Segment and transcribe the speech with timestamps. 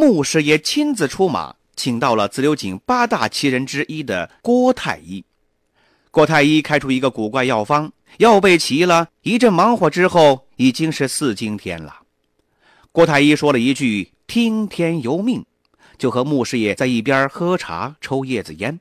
[0.00, 5.22] 穆师爷亲自出马，请到了自流井八大奇人之一的郭太医。
[6.10, 12.00] 郭太医开出一个古怪药方，药备齐了，一阵忙活之后，已经是四更天了。
[12.90, 15.44] 郭太医说了一句“听天由命”，
[15.98, 18.80] 就和穆师爷在一边喝茶、抽叶子烟。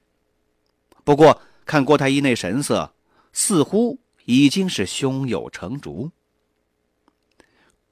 [1.03, 2.93] 不过看郭太医那神色，
[3.33, 6.09] 似乎已经是胸有成竹。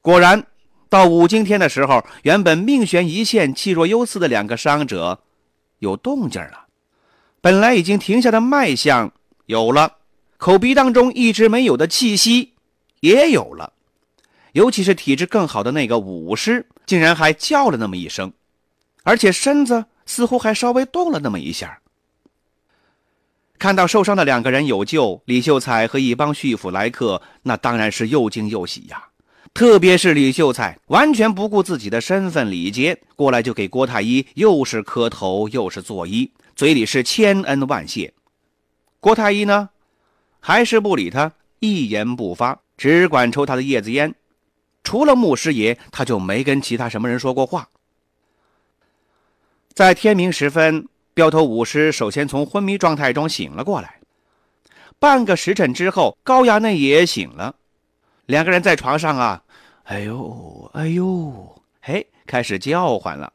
[0.02, 0.48] 果然。
[0.90, 5.20] 到五更天的时候，原本命悬一线、气若游丝的两个伤者
[5.80, 6.68] 有动静了。
[7.42, 9.12] 本来已经停下的脉象
[9.46, 9.98] 有了，
[10.38, 12.54] 口鼻当中一直没有的气息
[13.02, 13.74] 也有了。
[14.54, 18.34] 尤其是体质更好的那个武师，竟然还叫了那么一声，
[19.04, 21.80] 而且身子似乎还稍微动了那么一下。
[23.60, 29.07] 看到受伤的两个人有救，李秀才和一帮续府来客，那当然是又惊又喜呀。
[29.54, 38.14] 特别是李秀才，完全不顾自己的身份礼节，过来就给郭太医又是磕头又是作揖，嘴里是千恩万谢。
[39.00, 39.70] 郭太医呢，
[40.40, 44.14] 还是不理他，一言不发，只管抽他的叶子烟。
[44.84, 47.68] 除了牧师爷，他就没跟其他什么人说过话。
[49.74, 54.00] 在天明时分，镖头武师首先从昏迷状态中醒了过来。
[55.00, 57.56] 半个时辰之后，高衙内也醒了。
[58.28, 59.42] 两个人在床上啊，
[59.86, 63.32] 哎呦哎呦，嘿，开始叫唤了。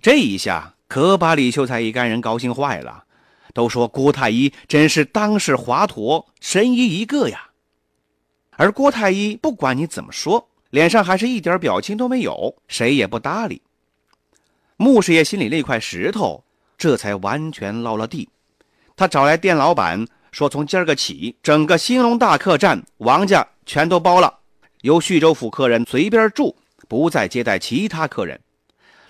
[0.00, 3.04] 这一下可把李秀才一干人高兴坏了，
[3.52, 7.50] 都说郭太医真是当世华佗神医一个呀。
[8.52, 13.60] 而郭太医不管你怎么说，脸上还是一点表情都没有，谁也不搭理。
[14.78, 16.42] 穆师爷心里那块石头
[16.78, 18.30] 这才完全落了地，
[18.96, 20.06] 他找来店老板。
[20.32, 24.38] 说从今儿个起，整个兴隆大客栈王家全都包了，
[24.82, 26.56] 由徐州府客人随便住，
[26.88, 28.40] 不再接待其他客人。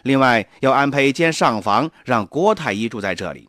[0.02, 3.48] 另外要安排一间上房，让郭太医住在这里。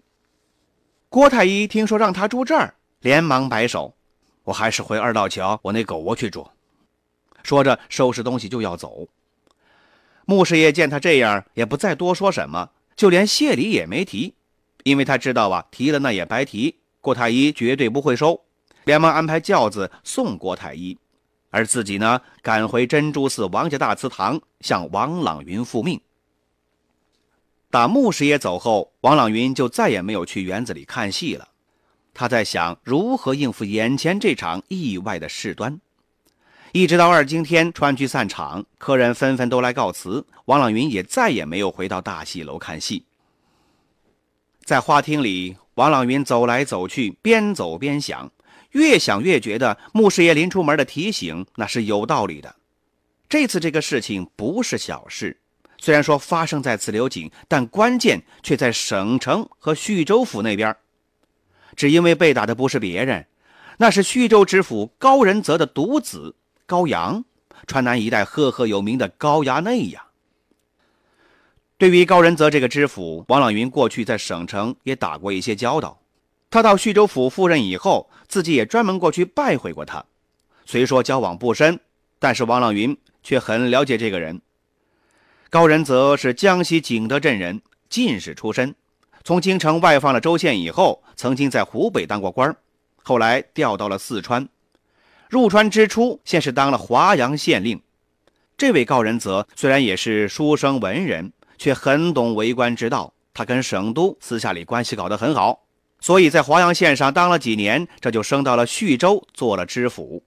[1.07, 3.93] 郭太医听说让他住这儿，连忙摆手
[4.43, 6.49] ：“我还是回二道桥我那狗窝去住。”
[7.43, 9.07] 说着收拾东西就要走。
[10.25, 14.35] 穆师爷见他这样，也不再多说什么，就连谢礼也没提，
[14.83, 16.80] 因为他知道啊，提了那也白提。
[17.01, 18.39] 郭太医绝对不会收，
[18.85, 20.97] 连忙安排轿子送郭太医，
[21.49, 25.99] 而自己呢，赶回珍珠寺王家大祠堂向王朗云复命。
[27.71, 31.47] 打穆师爷走后，王朗云就再也没有去园子里看戏了。
[32.13, 35.79] 他在想如何应付眼前这场意外的事端。
[36.73, 43.05] 一直到二更天川剧散场，客人纷纷都来告辞，王朗云也再也没有回到大戏楼看戏。
[44.63, 45.57] 在花厅里。
[45.75, 48.29] 王朗云走来走去，边走边想，
[48.71, 52.53] 越想越觉得穆师爷临出门的提醒那是有道理的。
[53.29, 55.39] 这次这个事情不是小事，
[55.77, 60.75] 虽然说发生在自流井，但关键却在省城和徐州府那边。
[61.77, 63.25] 只因为被打的不是别人，
[63.77, 66.35] 那是徐州知府高仁泽的独子
[66.65, 67.23] 高阳，
[67.65, 70.07] 川南一带赫赫有名的高衙内呀。
[71.81, 75.99] 对于高仁泽这个知府，王朗云过去在省城也打过一些交道。
[76.51, 80.05] 他到徐州府赴任以后，自己也专门过去拜会过他。
[80.63, 81.79] 虽说交往不深，
[82.19, 84.39] 但是王朗云却很了解这个人。
[85.49, 87.59] 高仁泽是江西景德镇人，
[87.89, 88.75] 进士出身，
[89.23, 92.55] 从京城外放了州县以后，曾经在湖北当过官
[93.01, 94.47] 后来调到了四川。
[95.29, 97.81] 入川之初，先是当了华阳县令。
[98.55, 101.33] 这位高仁泽虽然也是书生文人。
[101.61, 105.59] 却很懂为官之道，他跟省都私下里关系搞得很好，
[105.99, 110.23] 所以在华阳县上当了几年，这就升到了徐州做了知府。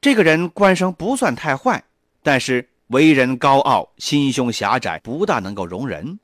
[0.00, 1.82] 这个人官声不算太坏，
[2.22, 6.20] 但是为人高傲，心胸狭窄，不大能够容人，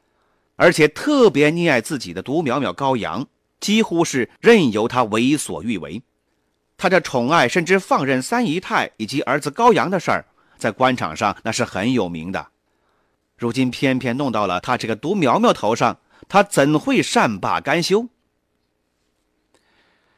[0.55, 3.27] 而且特别溺爱自己的独苗苗高阳，
[3.59, 6.01] 几乎是任由他为所欲为。
[6.77, 10.25] 他这宠爱甚至放任三姨太以及儿子高阳的事儿，
[10.57, 12.52] 在官场上那是很有名的。
[13.43, 15.99] 如今偏偏弄到了他这个独苗苗头上，
[16.29, 18.07] 他怎会善罢甘休？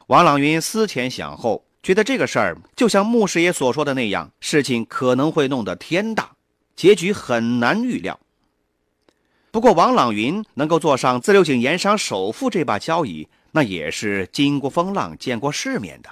[0.09, 6.33] 王朗云思前想后，觉得这个事儿就像穆师爷所说的那样，事情可能会弄得天大。
[6.77, 8.21] 结局很难预料。
[9.51, 16.11] 不过，王朗云能够坐上自流井盐商首富这把交椅，那也是经过风浪、见过世面的。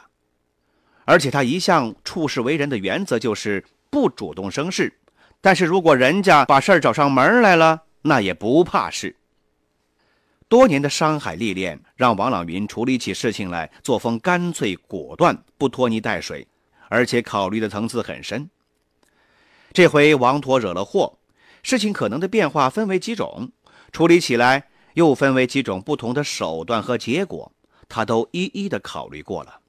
[1.05, 4.97] 而且，他一向处事为人的原则就是不主动生事，
[5.43, 9.15] 但是如果人家把事儿找上门来了，那也不怕事。
[10.49, 16.47] 多年的商海历练，让王朗云处理起事情来作风干脆果断，不拖泥带水，
[16.89, 18.49] 而且考虑的层次很深。
[19.73, 21.19] 这回王驼惹了祸。
[21.63, 23.51] 事情可能的变化分为几种，
[23.93, 27.53] 处理起来又分为几种不同的手段和结果，
[27.89, 29.61] 他都一一的考虑过了。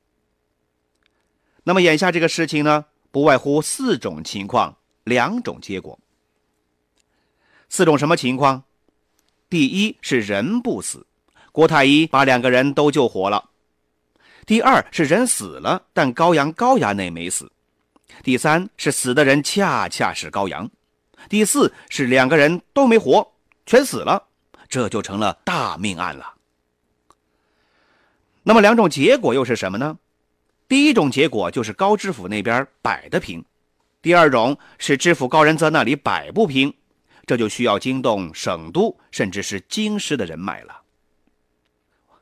[1.64, 5.98] 那么眼下这个事情呢，不外乎四种情况，两种结果。
[7.70, 8.64] 四种什么情况？
[9.50, 11.06] 第一是人不死，
[11.52, 13.50] 郭太医把两个人都救活了；
[14.46, 17.46] 第二是人死了，但高阳高衙内没死；
[18.24, 20.70] 第三是死的人恰恰是高阳。
[21.30, 23.32] 第四是两个人都没活，
[23.66, 24.24] 全死了，
[24.68, 26.34] 这就成了大命案了。
[28.44, 29.98] 那么两种结果又是什么呢？
[30.68, 33.46] 第一种结果就是高知府那边摆的平，
[34.04, 36.72] 第二种是知府高仁泽那里摆不平，
[37.26, 40.82] 这就需要惊动省都甚至是京师的人脉了。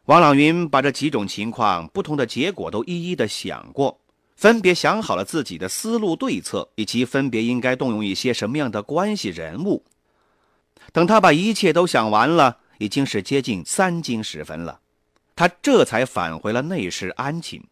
[0.06, 4.00] 王朗云把这几种情况不同的结果都一一的想过。
[4.36, 9.84] 分别想好了自己的思路对策，以及分别应该动用一些什么样的关系人物。
[10.92, 14.80] 等他把一切都想完了，已经是接近三更时分了，
[15.36, 17.64] 他这才返回了内室安寝。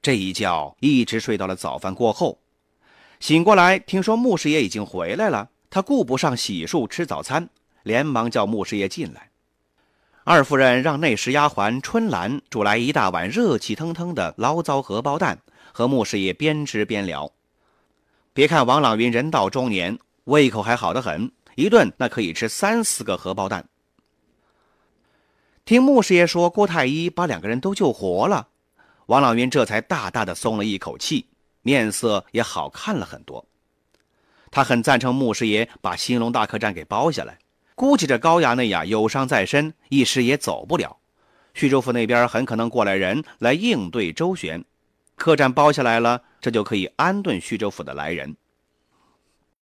[0.00, 2.38] 这一觉一直睡到了早饭过后，
[3.20, 7.48] 醒过来听说穆师爷已经回来了，他顾不上洗漱吃早餐，
[7.82, 9.30] 连忙叫穆师爷进来。
[10.24, 15.38] 二夫人让内侍丫鬟春兰煮来一大碗热气腾腾的醪糟荷包蛋。
[15.72, 17.30] 和穆师爷边吃边聊，
[18.32, 23.68] 别看王朗云人到中年，胃口还好得很，一顿那可以吃三四个荷包蛋。
[25.66, 28.48] 听穆师爷说郭太医把两个人都救活了，
[29.04, 31.26] 王朗云这才大大的松了一口气，
[31.66, 33.44] 面色也好看了很多。
[34.52, 37.40] 他很赞成穆师爷把兴隆大客栈给包下来，
[37.74, 40.96] 估计这高衙内呀有伤在身，一时也走不了。
[41.54, 44.64] 徐州府那边很可能过来人来应对周旋。
[45.16, 48.36] 客栈包下来了，这就可以安顿徐州府的来人。